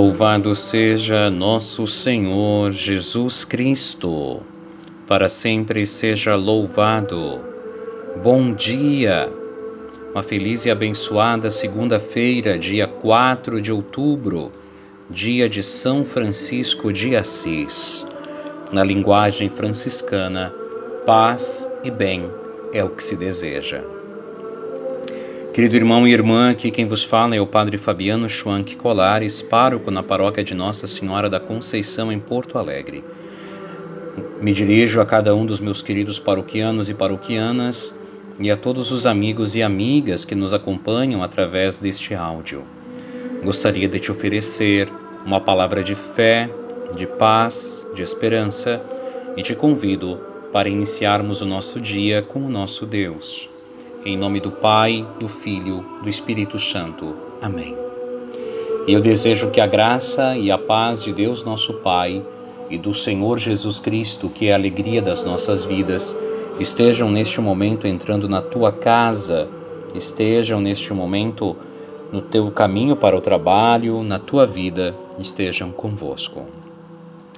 [0.00, 4.40] Louvado seja nosso Senhor Jesus Cristo,
[5.08, 7.40] para sempre seja louvado.
[8.22, 9.28] Bom dia!
[10.12, 14.52] Uma feliz e abençoada segunda-feira, dia 4 de outubro,
[15.10, 18.06] dia de São Francisco de Assis.
[18.70, 20.54] Na linguagem franciscana,
[21.04, 22.30] paz e bem
[22.72, 23.97] é o que se deseja.
[25.58, 29.90] Querido irmão e irmã, aqui quem vos fala é o Padre Fabiano Schwank Colares, pároco
[29.90, 33.02] na paróquia de Nossa Senhora da Conceição, em Porto Alegre.
[34.40, 37.92] Me dirijo a cada um dos meus queridos paroquianos e paroquianas
[38.38, 42.62] e a todos os amigos e amigas que nos acompanham através deste áudio.
[43.42, 44.88] Gostaria de te oferecer
[45.26, 46.48] uma palavra de fé,
[46.94, 48.80] de paz, de esperança
[49.36, 50.20] e te convido
[50.52, 53.57] para iniciarmos o nosso dia com o nosso Deus.
[54.08, 57.14] Em nome do Pai, do Filho, do Espírito Santo.
[57.42, 57.76] Amém.
[58.86, 62.24] E eu desejo que a graça e a paz de Deus nosso Pai
[62.70, 66.16] e do Senhor Jesus Cristo, que é a alegria das nossas vidas,
[66.58, 69.46] estejam neste momento entrando na tua casa,
[69.94, 71.54] estejam neste momento
[72.10, 76.46] no teu caminho para o trabalho, na tua vida, estejam convosco.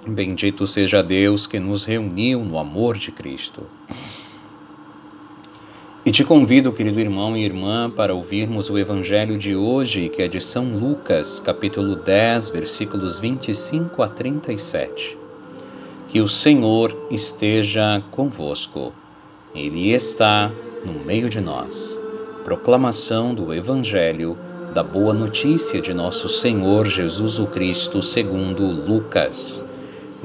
[0.07, 3.65] Bendito seja Deus que nos reuniu no amor de Cristo.
[6.03, 10.29] E te convido, querido irmão e irmã, para ouvirmos o Evangelho de hoje, que é
[10.29, 15.19] de São Lucas, capítulo 10, versículos 25 a 37.
[16.09, 18.95] Que o Senhor esteja convosco.
[19.55, 20.51] Ele está
[20.87, 22.01] no meio de nós.
[22.45, 24.39] Proclamação do Evangelho
[24.73, 29.63] da Boa Notícia de nosso Senhor Jesus o Cristo, segundo Lucas.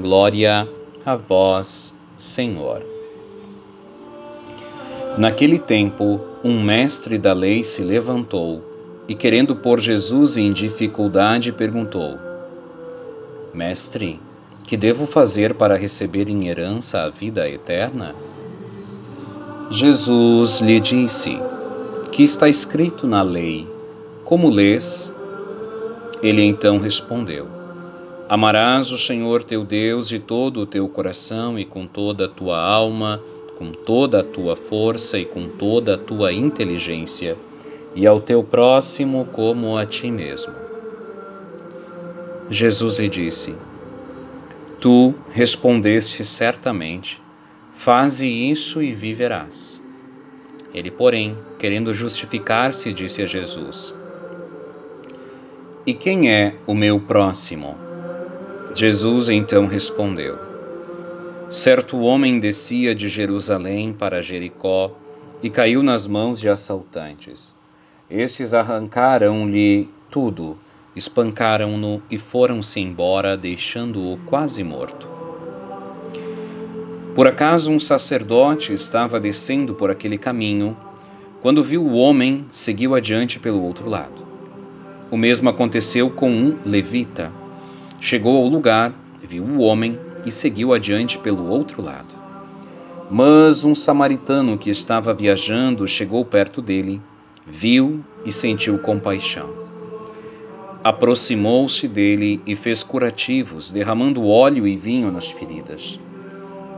[0.00, 0.66] Glória
[1.04, 2.95] a vós, Senhor.
[5.16, 8.62] Naquele tempo, um mestre da lei se levantou
[9.08, 12.18] e, querendo pôr Jesus em dificuldade, perguntou:
[13.54, 14.20] Mestre,
[14.66, 18.14] que devo fazer para receber em herança a vida eterna?
[19.70, 21.40] Jesus lhe disse:
[22.12, 23.66] Que está escrito na lei?
[24.22, 25.10] Como lês?
[26.22, 27.46] Ele então respondeu:
[28.28, 32.60] Amarás o Senhor teu Deus de todo o teu coração e com toda a tua
[32.60, 33.18] alma
[33.56, 37.36] com toda a tua força e com toda a tua inteligência,
[37.94, 40.52] e ao teu próximo como a ti mesmo.
[42.50, 43.54] Jesus lhe disse:
[44.80, 47.20] Tu respondeste certamente,
[47.72, 49.80] faze isso e viverás.
[50.74, 53.94] Ele, porém, querendo justificar-se, disse a Jesus:
[55.86, 57.76] E quem é o meu próximo?
[58.74, 60.55] Jesus então respondeu:
[61.48, 64.90] Certo homem descia de Jerusalém para Jericó
[65.40, 67.54] e caiu nas mãos de assaltantes.
[68.10, 70.58] Estes arrancaram-lhe tudo,
[70.96, 75.08] espancaram-no e foram-se embora, deixando-o quase morto.
[77.14, 80.76] Por acaso um sacerdote estava descendo por aquele caminho,
[81.42, 84.26] quando viu o homem, seguiu adiante pelo outro lado.
[85.12, 87.30] O mesmo aconteceu com um levita.
[88.00, 88.92] Chegou ao lugar,
[89.22, 92.26] viu o homem, e seguiu adiante pelo outro lado.
[93.08, 97.00] Mas um samaritano que estava viajando chegou perto dele,
[97.46, 99.48] viu e sentiu compaixão.
[100.82, 105.98] Aproximou-se dele e fez curativos, derramando óleo e vinho nas feridas.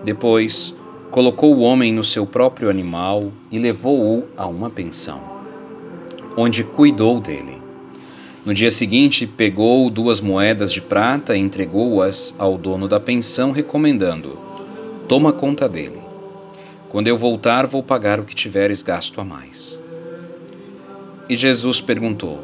[0.05, 0.75] Depois,
[1.11, 5.21] colocou o homem no seu próprio animal e levou-o a uma pensão,
[6.37, 7.68] onde cuidou dele.
[8.49, 14.39] No dia seguinte, pegou duas moedas de prata e entregou-as ao dono da pensão, recomendando:
[15.07, 16.01] Toma conta dele.
[16.89, 19.79] Quando eu voltar, vou pagar o que tiveres gasto a mais.
[21.29, 22.43] E Jesus perguntou: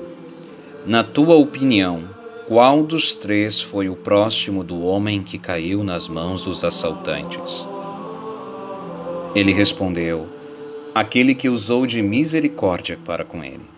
[0.85, 2.03] Na tua opinião,
[2.47, 7.67] qual dos três foi o próximo do homem que caiu nas mãos dos assaltantes?
[9.35, 10.29] Ele respondeu:
[10.95, 13.73] Aquele que usou de misericórdia para com ele.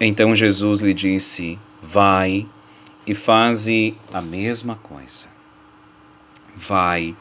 [0.00, 2.46] Então Jesus lhe disse: Vai
[3.06, 5.26] e faze a mesma coisa.
[6.54, 7.16] Vai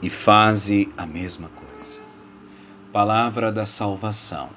[0.00, 2.00] e faze a mesma coisa.
[2.92, 4.48] Palavra da salvação.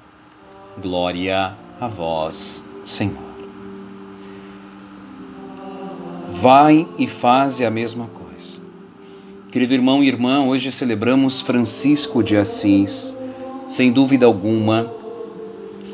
[0.80, 3.28] Glória a vós, Senhor.
[6.30, 8.60] Vai e faze a mesma coisa.
[9.50, 13.18] Querido irmão e irmã, hoje celebramos Francisco de Assis,
[13.66, 14.97] sem dúvida alguma,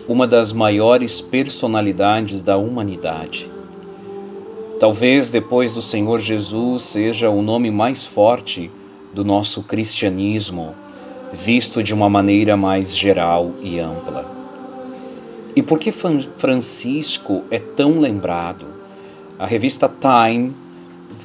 [0.07, 3.51] uma das maiores personalidades da humanidade.
[4.79, 8.71] Talvez depois do Senhor Jesus seja o nome mais forte
[9.15, 10.75] do nosso cristianismo,
[11.33, 14.31] visto de uma maneira mais geral e ampla.
[15.57, 18.67] E por que Francisco é tão lembrado?
[19.39, 20.53] A revista Time,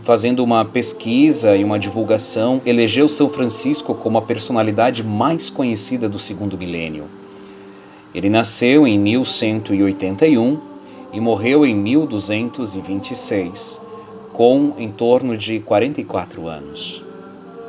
[0.04, 6.18] fazendo uma pesquisa e uma divulgação, elegeu São Francisco como a personalidade mais conhecida do
[6.18, 7.06] segundo milênio.
[8.14, 10.60] Ele nasceu em 1181
[11.14, 13.82] e morreu em 1226,
[14.34, 17.04] com em torno de 44 anos.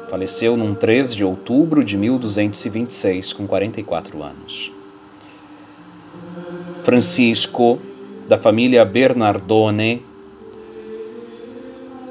[0.09, 4.73] Faleceu num 3 de outubro de 1226, com 44 anos.
[6.83, 7.79] Francisco,
[8.27, 10.03] da família Bernardone,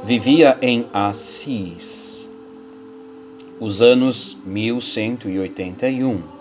[0.05, 2.27] vivia em Assis,
[3.59, 6.38] os anos 1181.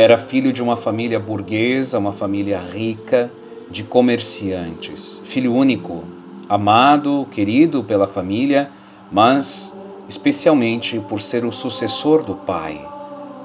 [0.00, 3.30] Era filho de uma família burguesa, uma família rica,
[3.70, 5.20] de comerciantes.
[5.24, 6.04] Filho único,
[6.48, 8.70] amado, querido pela família,
[9.12, 9.76] mas
[10.08, 12.80] especialmente por ser o sucessor do pai.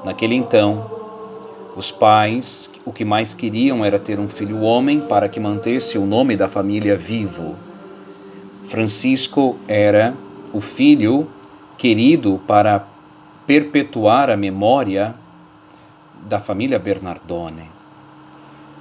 [0.05, 0.89] Naquele então,
[1.75, 6.05] os pais o que mais queriam era ter um filho homem para que mantesse o
[6.05, 7.57] nome da família vivo.
[8.69, 10.13] Francisco era
[10.53, 11.27] o filho
[11.77, 12.87] querido para
[13.45, 15.15] perpetuar a memória
[16.25, 17.69] da família Bernardone.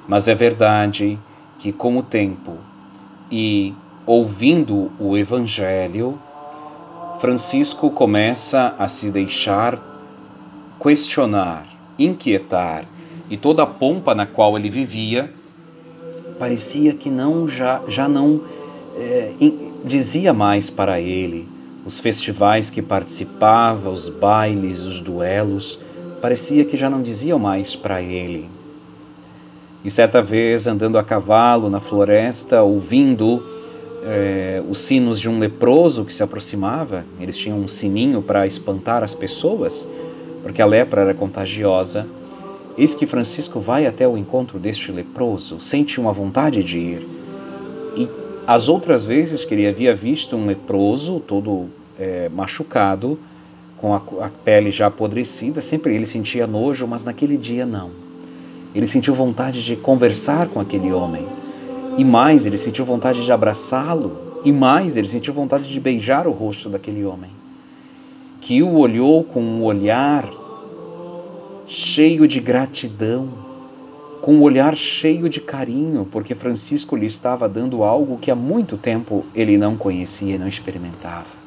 [0.08, 1.18] Mas é verdade
[1.58, 2.58] que, com o tempo
[3.30, 3.74] e
[4.06, 6.18] ouvindo o Evangelho,
[7.18, 9.78] Francisco começa a se deixar
[10.80, 11.66] questionar,
[11.98, 12.84] inquietar,
[13.30, 15.32] e toda a pompa na qual ele vivia
[16.38, 18.42] parecia que não já, já não
[18.96, 19.32] é,
[19.84, 21.48] dizia mais para ele.
[21.86, 25.78] Os festivais que participava, os bailes, os duelos,
[26.24, 28.48] parecia que já não diziam mais para ele.
[29.84, 33.46] E certa vez, andando a cavalo na floresta, ouvindo
[34.02, 39.02] é, os sinos de um leproso que se aproximava, eles tinham um sininho para espantar
[39.02, 39.86] as pessoas,
[40.42, 42.06] porque a lepra era contagiosa.
[42.74, 47.06] Eis que Francisco vai até o encontro deste leproso, sente uma vontade de ir.
[47.98, 48.08] E
[48.46, 51.66] as outras vezes que ele havia visto um leproso todo
[51.98, 53.18] é, machucado,
[53.76, 57.90] com a, a pele já apodrecida, sempre ele sentia nojo, mas naquele dia não.
[58.74, 61.26] Ele sentiu vontade de conversar com aquele homem.
[61.96, 64.40] E mais, ele sentiu vontade de abraçá-lo.
[64.44, 67.30] E mais, ele sentiu vontade de beijar o rosto daquele homem.
[68.40, 70.28] Que o olhou com um olhar
[71.66, 73.28] cheio de gratidão,
[74.20, 78.76] com um olhar cheio de carinho, porque Francisco lhe estava dando algo que há muito
[78.76, 81.43] tempo ele não conhecia e não experimentava.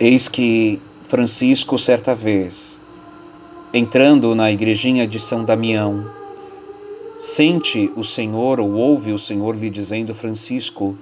[0.00, 2.80] Eis que Francisco, certa vez,
[3.70, 6.06] entrando na igrejinha de São Damião,
[7.18, 10.96] sente o Senhor ou ouve o Senhor lhe dizendo: Francisco,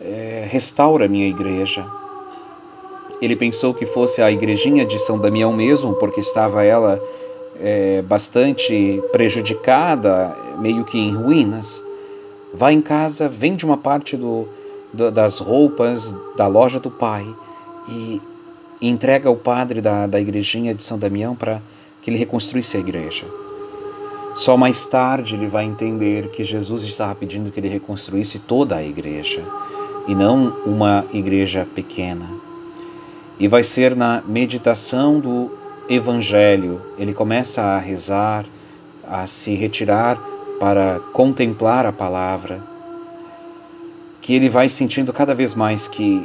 [0.00, 1.86] é, restaura minha igreja.
[3.22, 7.00] Ele pensou que fosse a igrejinha de São Damião mesmo, porque estava ela
[7.56, 11.84] é, bastante prejudicada, meio que em ruínas.
[12.52, 14.48] Vai em casa, vende uma parte do,
[14.92, 17.24] do, das roupas da loja do pai
[17.88, 18.20] e
[18.80, 21.60] entrega ao padre da, da igrejinha de São Damião para
[22.00, 23.26] que ele reconstruísse a igreja.
[24.34, 28.82] Só mais tarde ele vai entender que Jesus estava pedindo que ele reconstruísse toda a
[28.82, 29.44] igreja
[30.06, 32.28] e não uma igreja pequena.
[33.38, 35.50] E vai ser na meditação do
[35.88, 38.46] Evangelho, ele começa a rezar,
[39.06, 40.16] a se retirar
[40.60, 42.62] para contemplar a palavra,
[44.20, 46.24] que ele vai sentindo cada vez mais que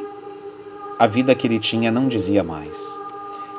[0.97, 2.99] a vida que ele tinha não dizia mais.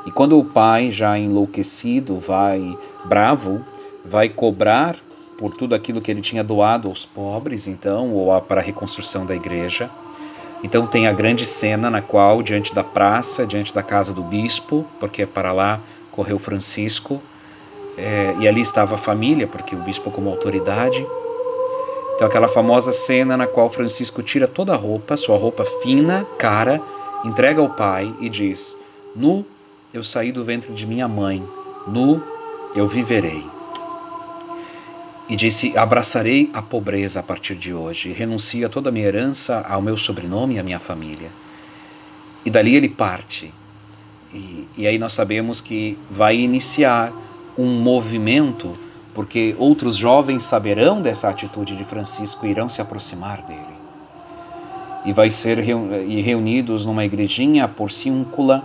[0.05, 3.61] E quando o pai, já enlouquecido, vai bravo,
[4.05, 4.95] vai cobrar
[5.37, 9.35] por tudo aquilo que ele tinha doado aos pobres, então, ou para a reconstrução da
[9.35, 9.89] igreja.
[10.63, 14.85] Então tem a grande cena na qual, diante da praça, diante da casa do bispo,
[14.99, 15.79] porque para lá
[16.11, 17.21] correu Francisco,
[17.95, 21.05] é, e ali estava a família, porque o bispo como autoridade.
[22.15, 26.81] Então aquela famosa cena na qual Francisco tira toda a roupa, sua roupa fina, cara,
[27.23, 28.77] entrega ao pai e diz:
[29.15, 29.45] Nu
[29.93, 31.43] eu saí do ventre de minha mãe,
[31.87, 32.21] nu
[32.75, 33.57] eu viverei
[35.29, 39.65] e disse: Abraçarei a pobreza a partir de hoje, renuncio a toda a minha herança,
[39.67, 41.29] ao meu sobrenome e à minha família.
[42.45, 43.53] E dali ele parte.
[44.33, 47.11] E, e aí nós sabemos que vai iniciar
[47.57, 48.73] um movimento,
[49.13, 53.76] porque outros jovens saberão dessa atitude de Francisco e irão se aproximar dele.
[55.07, 58.61] E vai ser reunidos numa igrejinha porciúncula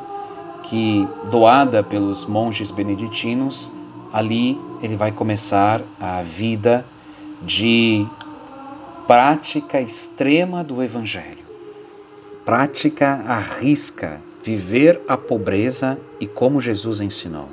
[0.65, 3.71] que doada pelos monges beneditinos
[4.13, 6.85] ali ele vai começar a vida
[7.41, 8.05] de
[9.07, 11.45] prática extrema do Evangelho.
[12.45, 17.49] Prática à risca, viver a pobreza e como Jesus ensinou.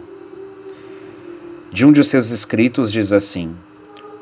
[1.72, 3.55] De um de seus escritos diz assim: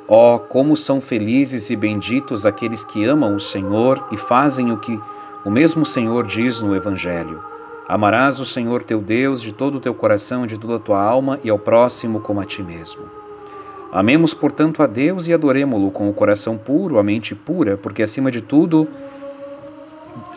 [0.10, 4.98] Oh, como são felizes e benditos aqueles que amam o Senhor e fazem o que
[5.44, 7.42] o mesmo Senhor diz no Evangelho.
[7.90, 11.38] Amarás o Senhor teu Deus de todo o teu coração, de toda a tua alma
[11.44, 13.04] e ao próximo como a ti mesmo.
[13.92, 18.32] Amemos, portanto, a Deus e adoremo-lo com o coração puro, a mente pura, porque acima
[18.32, 18.88] de tudo,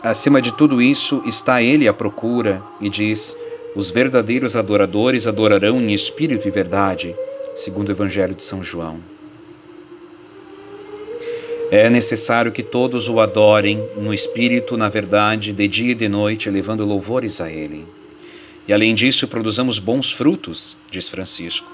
[0.03, 3.37] acima de tudo isso está ele à procura e diz:
[3.73, 7.15] os verdadeiros adoradores adorarão em espírito e verdade,
[7.55, 8.99] segundo o Evangelho de São João.
[11.73, 16.49] É necessário que todos o adorem no espírito, na verdade, de dia e de noite,
[16.49, 17.87] levando louvores a ele.
[18.67, 21.71] E além disso, produzamos bons frutos, diz Francisco.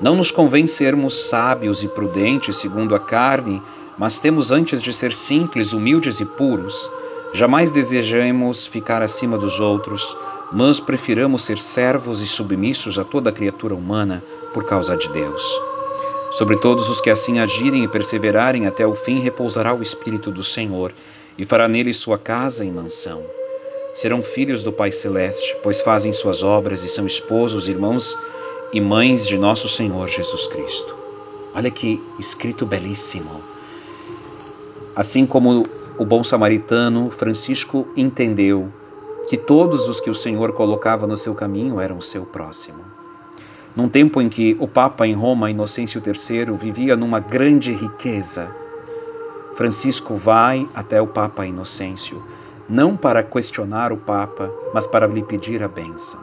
[0.00, 3.60] Não nos convém sermos sábios e prudentes segundo a carne,
[3.98, 6.88] mas temos antes de ser simples, humildes e puros.
[7.34, 10.16] Jamais desejemos ficar acima dos outros,
[10.52, 14.22] mas prefiramos ser servos e submissos a toda criatura humana
[14.54, 15.69] por causa de Deus.
[16.30, 20.44] Sobre todos os que assim agirem e perseverarem até o fim repousará o Espírito do
[20.44, 20.92] Senhor,
[21.36, 23.24] e fará neles sua casa e mansão.
[23.92, 28.16] Serão filhos do Pai Celeste, pois fazem suas obras e são esposos, irmãos
[28.72, 30.94] e mães de nosso Senhor Jesus Cristo.
[31.52, 33.42] Olha que escrito belíssimo.
[34.94, 35.66] Assim como
[35.98, 38.72] o bom samaritano, Francisco entendeu
[39.28, 42.89] que todos os que o Senhor colocava no seu caminho eram o seu próximo
[43.76, 48.50] num tempo em que o Papa em Roma, Inocêncio III, vivia numa grande riqueza.
[49.54, 52.22] Francisco vai até o Papa Inocêncio,
[52.68, 56.20] não para questionar o Papa, mas para lhe pedir a bênção.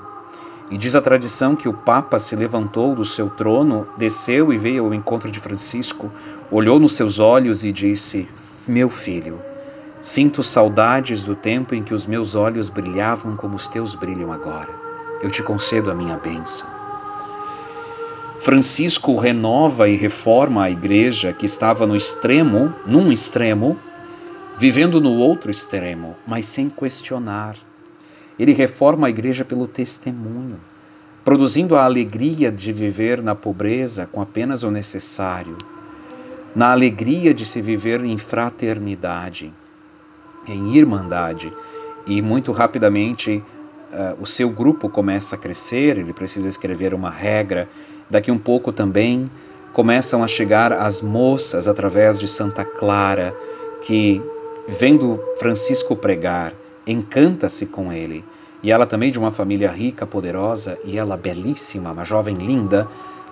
[0.70, 4.86] E diz a tradição que o Papa se levantou do seu trono, desceu e veio
[4.86, 6.12] ao encontro de Francisco,
[6.52, 8.28] olhou nos seus olhos e disse:
[8.68, 9.40] Meu filho,
[10.02, 14.70] sinto saudades do tempo em que os meus olhos brilhavam como os teus brilham agora.
[15.22, 16.77] Eu te concedo a minha bênção.
[18.40, 23.78] Francisco renova e reforma a igreja que estava no extremo, num extremo,
[24.58, 27.58] vivendo no outro extremo, mas sem questionar.
[28.40, 30.60] Ele reforma a igreja pelo testemunho,
[31.26, 35.58] produzindo a alegria de viver na pobreza com apenas o necessário,
[36.56, 39.52] na alegria de se viver em fraternidade,
[40.48, 41.52] em irmandade.
[42.06, 43.44] E muito rapidamente
[43.92, 47.68] uh, o seu grupo começa a crescer, ele precisa escrever uma regra
[48.10, 49.26] Daqui um pouco também
[49.74, 53.36] começam a chegar as moças através de Santa Clara,
[53.82, 54.22] que,
[54.68, 56.54] vendo Francisco pregar,
[56.86, 58.24] encanta-se com ele.
[58.64, 62.88] E ela também de uma família rica, poderosa, e ela belíssima, uma jovem linda,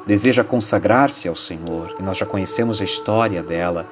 [0.06, 1.96] deseja consagrar-se ao Senhor.
[2.00, 3.88] E nós já conhecemos a história dela.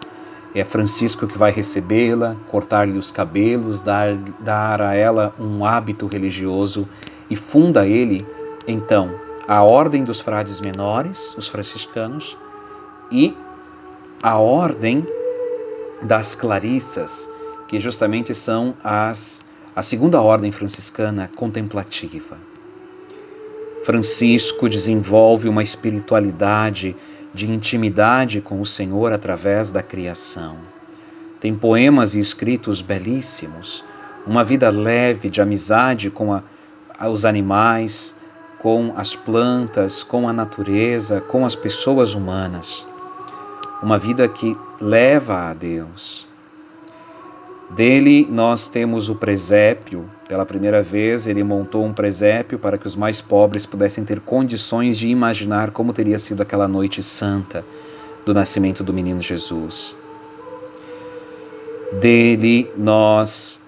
[0.54, 6.88] É Francisco que vai recebê-la, cortar-lhe os cabelos, dar, dar a ela um hábito religioso
[7.30, 8.24] e funda ele,
[8.68, 9.10] então,
[9.48, 12.38] a ordem dos frades menores, os franciscanos,
[13.12, 13.36] e
[14.22, 15.06] a ordem
[16.02, 17.30] das clarissas,
[17.68, 19.44] que justamente são as
[19.76, 22.38] a segunda ordem franciscana contemplativa.
[23.84, 26.96] Francisco desenvolve uma espiritualidade
[27.34, 30.58] de intimidade com o Senhor através da criação.
[31.40, 33.84] Tem poemas e escritos belíssimos,
[34.26, 36.44] uma vida leve de amizade com a,
[37.10, 38.16] os animais,
[38.64, 42.88] com as plantas, com a natureza, com as pessoas humanas.
[43.84, 46.26] Uma vida que leva a Deus.
[47.72, 50.10] Dele nós temos o presépio.
[50.30, 54.98] Pela primeira vez, ele montou um presépio para que os mais pobres pudessem ter condições
[54.98, 57.66] de imaginar como teria sido aquela noite santa
[58.26, 59.94] do nascimento do menino Jesus.
[62.00, 63.60] Dele nós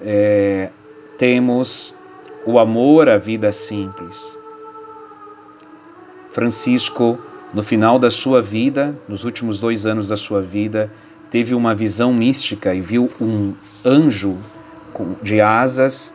[0.00, 0.70] é,
[1.16, 1.94] temos
[2.44, 4.39] o amor à vida simples.
[6.32, 7.18] Francisco,
[7.52, 10.90] no final da sua vida, nos últimos dois anos da sua vida,
[11.28, 14.38] teve uma visão mística e viu um anjo
[15.22, 16.14] de asas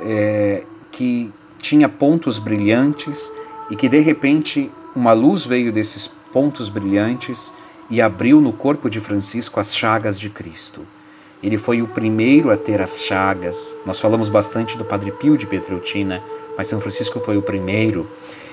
[0.00, 3.32] é, que tinha pontos brilhantes
[3.70, 7.52] e que de repente uma luz veio desses pontos brilhantes
[7.88, 10.86] e abriu no corpo de Francisco as chagas de Cristo.
[11.42, 13.76] Ele foi o primeiro a ter as chagas.
[13.84, 16.22] Nós falamos bastante do Padre Pio de Petreutina,
[16.56, 18.08] mas São Francisco foi o primeiro.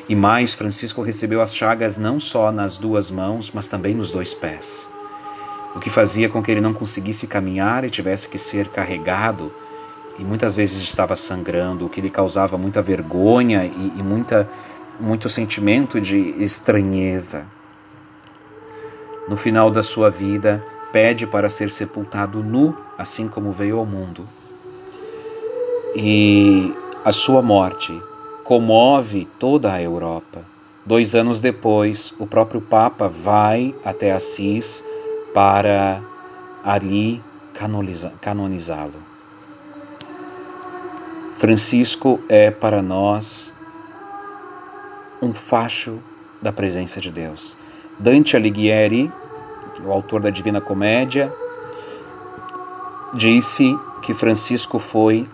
[0.09, 4.33] E mais, Francisco recebeu as chagas não só nas duas mãos, mas também nos dois
[4.33, 4.89] pés.
[5.75, 9.51] O que fazia com que ele não conseguisse caminhar e tivesse que ser carregado,
[10.19, 14.49] e muitas vezes estava sangrando, o que lhe causava muita vergonha e, e muita,
[14.99, 17.47] muito sentimento de estranheza.
[19.27, 24.27] No final da sua vida, pede para ser sepultado nu, assim como veio ao mundo.
[25.95, 27.99] E a sua morte
[28.43, 30.45] comove toda a Europa.
[30.85, 34.83] Dois anos depois, o próprio Papa vai até Assis
[35.33, 36.01] para
[36.63, 37.21] ali
[38.19, 38.93] canonizá-lo.
[41.37, 43.51] Francisco é para nós
[45.21, 45.99] um facho
[46.39, 47.57] da presença de Deus.
[47.97, 49.09] Dante Alighieri,
[49.83, 51.33] o autor da Divina Comédia,
[53.13, 55.27] disse que Francisco foi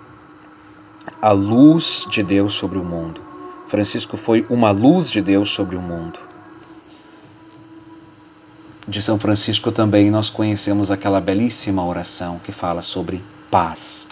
[1.22, 3.22] a luz de Deus sobre o mundo.
[3.68, 6.20] Francisco foi uma luz de Deus sobre o mundo.
[8.88, 13.22] De São Francisco também nós conhecemos aquela belíssima oração que fala sobre
[13.52, 14.08] paz.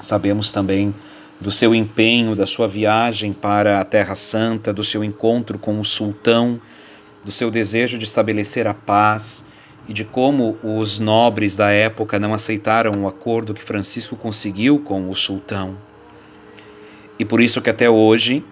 [0.00, 0.94] Sabemos também
[1.40, 5.84] do seu empenho, da sua viagem para a Terra Santa, do seu encontro com o
[5.84, 6.60] sultão,
[7.24, 9.44] do seu desejo de estabelecer a paz
[9.88, 15.08] e de como os nobres da época não aceitaram o acordo que Francisco conseguiu com
[15.08, 15.76] o sultão.
[17.18, 18.44] E por isso que até hoje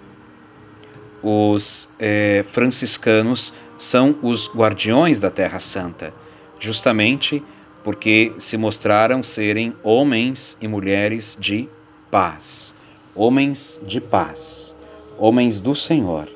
[1.22, 6.14] os é, franciscanos são os guardiões da Terra Santa,
[6.58, 7.42] justamente
[7.84, 11.68] porque se mostraram serem homens e mulheres de
[12.10, 12.74] paz,
[13.14, 14.74] homens de paz,
[15.18, 16.35] homens do Senhor.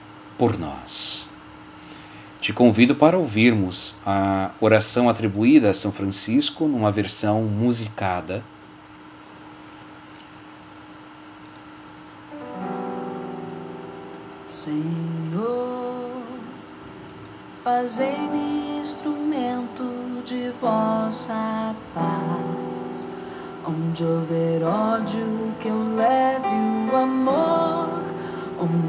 [0.41, 1.29] por nós.
[2.39, 8.43] Te convido para ouvirmos a oração atribuída a São Francisco numa versão musicada
[14.47, 16.23] Senhor,
[17.63, 23.05] fazei-me instrumento de vossa paz.
[23.63, 26.47] Onde houver ódio, que eu leve
[26.91, 27.40] o amor.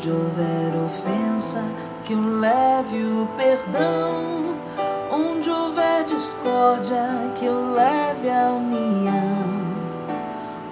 [0.02, 1.62] Onde houver ofensa,
[2.02, 4.56] que eu leve o perdão.
[5.12, 9.62] Onde houver discórdia, que eu leve a união.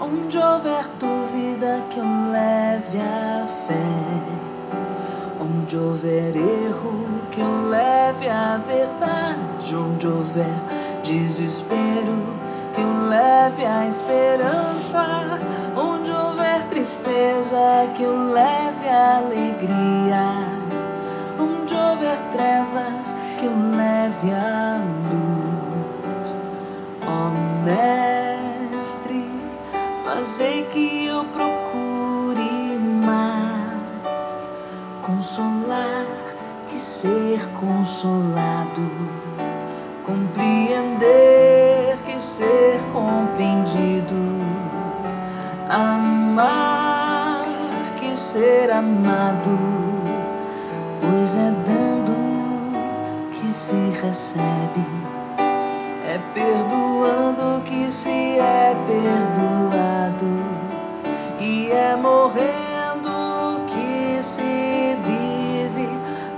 [0.01, 4.11] Onde houver dúvida, que eu leve a fé
[5.41, 9.77] Onde houver erro, que eu leve a verdade.
[9.77, 10.61] Onde houver
[11.05, 12.35] desespero,
[12.75, 15.39] que eu leve a esperança.
[15.77, 16.11] Onde
[16.81, 20.49] tristeza, que eu leve alegria.
[21.39, 24.81] Onde houver trevas, que eu leve a
[25.13, 26.37] luz.
[27.07, 27.33] Ó oh,
[28.79, 29.29] Mestre,
[30.03, 34.35] fazei que eu procure mais
[35.03, 36.07] consolar
[36.67, 38.91] que ser consolado,
[40.07, 44.00] compreender que ser compreendido,
[48.31, 49.59] ser amado,
[51.01, 52.15] pois é dando
[53.33, 54.87] que se recebe,
[56.07, 60.45] é perdoando que se é perdoado,
[61.41, 64.97] e é morrendo que se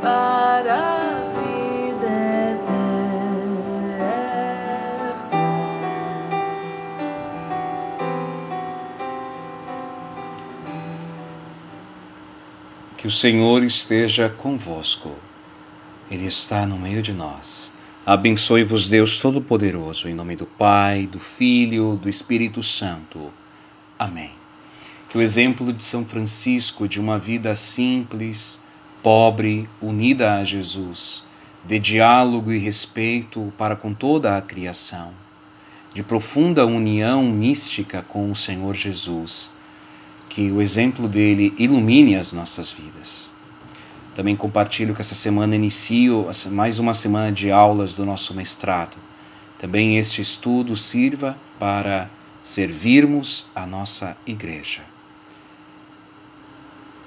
[0.01, 0.32] para
[13.13, 15.13] Senhor esteja convosco,
[16.11, 17.73] Ele está no meio de nós.
[18.05, 23.33] Abençoe-vos, Deus Todo-Poderoso, em nome do Pai, do Filho, do Espírito Santo.
[23.99, 24.33] Amém.
[25.09, 28.65] Que o exemplo de São Francisco, de uma vida simples,
[29.03, 31.25] pobre, unida a Jesus,
[31.65, 35.13] de diálogo e respeito para com toda a criação,
[35.95, 39.53] de profunda união mística com o Senhor Jesus.
[40.33, 43.29] Que o exemplo dele ilumine as nossas vidas.
[44.15, 48.97] Também compartilho que essa semana inicio mais uma semana de aulas do nosso mestrado.
[49.59, 52.09] Também este estudo sirva para
[52.43, 54.81] servirmos a nossa igreja.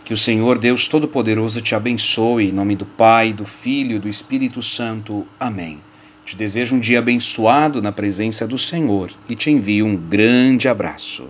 [0.03, 4.07] Que o Senhor Deus Todo-Poderoso te abençoe, em nome do Pai, do Filho e do
[4.07, 5.25] Espírito Santo.
[5.39, 5.79] Amém.
[6.23, 11.27] Te desejo um dia abençoado na presença do Senhor e te envio um grande abraço.